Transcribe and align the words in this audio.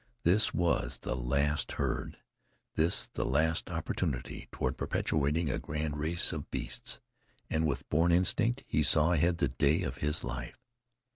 This 0.23 0.51
was 0.51 0.97
the 0.97 1.15
last 1.15 1.73
herd, 1.73 2.17
this 2.73 3.05
the 3.05 3.23
last 3.23 3.69
opportunity 3.69 4.47
toward 4.51 4.75
perpetuating 4.75 5.51
a 5.51 5.59
grand 5.59 5.95
race 5.97 6.33
of 6.33 6.49
beasts. 6.49 6.99
And 7.51 7.67
with 7.67 7.87
born 7.87 8.11
instinct 8.11 8.63
he 8.65 8.81
saw 8.81 9.11
ahead 9.11 9.37
the 9.37 9.47
day 9.49 9.83
of 9.83 9.97
his 9.97 10.23
life. 10.23 10.57